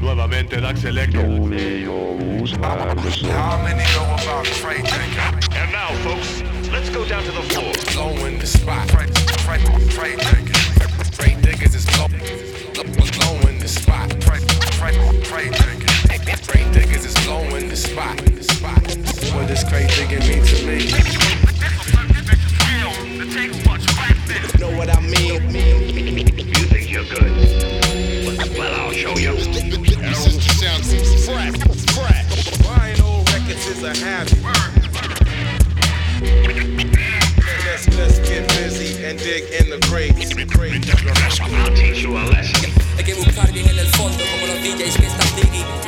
Nuevamente 0.00 0.56
Edac 0.56 0.76
Selectah. 0.76 1.22
How 3.30 3.62
many 3.62 3.84
know 3.94 4.16
about 4.20 4.44
Trey 4.46 4.82
Jenkins? 4.82 5.48
And 5.54 5.70
now, 5.70 5.94
folks, 6.02 6.42
let's 6.72 6.90
go 6.90 7.04
down 7.04 7.22
to 7.22 7.30
the 7.30 7.42
floor. 7.42 7.72
Blowing 7.94 8.38
the 8.40 8.46
spot. 8.46 8.88
Trey, 8.88 9.06
Trey, 9.06 9.60
Trey 9.88 10.16
Jenkins. 10.16 11.16
Crate 11.16 11.40
Diggers 11.40 11.74
is 11.76 11.86
blow, 11.86 12.08
blowing 12.08 13.60
the 13.60 13.68
spot. 13.68 14.10
Trey, 14.20 14.40
Trey, 14.74 14.96
Trey 15.22 15.50
Jenkins. 15.50 16.48
Crate 16.48 16.72
Diggers 16.72 17.04
is 17.04 17.14
blowing 17.24 17.68
the 17.68 17.76
spot. 17.76 18.20
What 19.34 19.46
does 19.46 19.62
crate 19.64 19.90
digging 19.90 20.26
mean 20.26 20.42
to 20.44 20.66
me? 20.66 21.25
Is 30.92 31.12
the 31.12 31.18
sound. 31.18 31.54
Vinyl 32.62 33.24
records 33.32 33.66
is 33.66 33.82
a 33.82 33.96
habit. 33.96 34.36
Let's, 37.64 37.88
let's 37.96 38.18
get 38.28 38.48
busy 38.48 39.04
and 39.04 39.18
dig 39.18 39.44
in 39.52 39.70
the 39.70 39.78
crates. 39.86 40.30
you 42.02 42.16
a. 42.16 42.28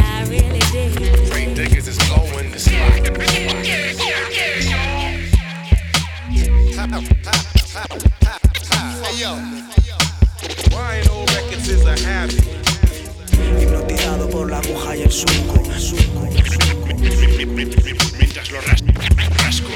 I 0.00 0.24
really 0.28 1.54
Diggers 1.54 1.88
is 1.88 1.98
blowing 2.08 2.50
the 2.50 2.58
spot. 2.58 2.78
Yo, 9.16 9.34
Vinyl 10.70 11.26
records 11.34 11.68
is 11.68 11.84
a 11.84 11.98
habit. 12.06 12.57
Hipnotizado 13.60 14.28
por 14.28 14.50
la 14.50 14.58
aguja 14.58 14.96
y 14.96 15.02
el 15.02 15.12
surco. 15.12 15.62
Mientras 18.18 18.50
lo 18.50 18.60
ras 18.60 18.82
rasco. 19.38 19.68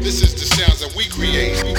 This 0.00 0.22
is 0.22 0.34
the 0.34 0.44
sounds 0.44 0.80
that 0.80 0.94
we 0.96 1.04
create. 1.06 1.75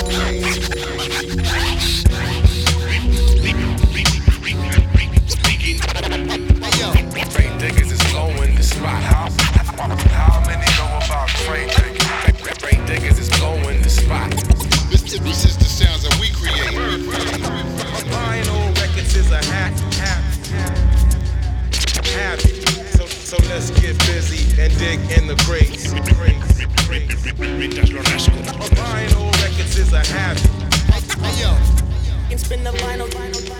So, 23.28 23.36
so 23.36 23.50
let's 23.50 23.72
get 23.81 23.97
busy 24.08 24.61
and 24.61 24.72
dig 24.80 25.02
in 25.17 25.28
the 25.28 25.36
lo 27.92 28.00
rasco. 28.03 28.31
Vinyl 28.73 29.31
records 29.44 29.78
is 29.78 29.92
a 29.92 30.00
habit. 30.00 30.42
Hey 31.20 31.42
yo, 31.42 31.52
Can 32.30 32.38
spin 32.38 32.64
the 32.64 32.72
vinyl, 32.72 33.09
vinyl, 33.09 33.42
vinyl. 33.42 33.56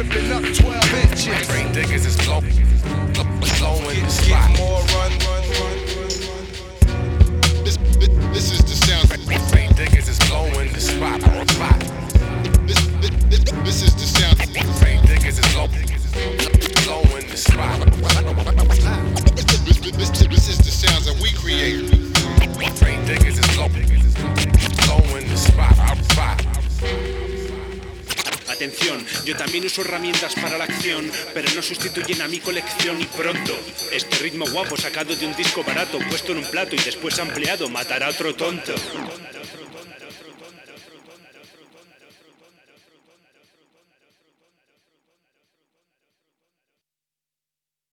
Ripping 0.00 0.32
up 0.32 0.42
12 0.42 0.94
inches. 0.94 1.50
Crate 1.50 1.74
Diggers 1.74 2.06
is 2.06 2.16
blow, 2.24 2.40
blowing 2.40 4.02
the 4.02 4.08
spot. 4.08 4.56
More 4.56 4.80
run, 4.80 5.12
run, 5.18 5.50
run. 5.60 5.89
Atención, 28.60 29.02
yo 29.24 29.34
también 29.38 29.64
uso 29.64 29.80
herramientas 29.80 30.34
para 30.34 30.58
la 30.58 30.64
acción, 30.64 31.10
pero 31.32 31.48
no 31.54 31.62
sustituyen 31.62 32.20
a 32.20 32.28
mi 32.28 32.40
colección 32.40 33.00
y 33.00 33.06
pronto. 33.06 33.58
Este 33.90 34.18
ritmo 34.18 34.44
guapo 34.50 34.76
sacado 34.76 35.16
de 35.16 35.24
un 35.24 35.34
disco 35.34 35.64
barato, 35.64 35.98
puesto 36.10 36.32
en 36.32 36.38
un 36.38 36.44
plato 36.44 36.76
y 36.76 36.78
después 36.78 37.18
ampliado, 37.20 37.70
matará 37.70 38.08
a 38.08 38.10
otro 38.10 38.34
tonto. 38.34 38.74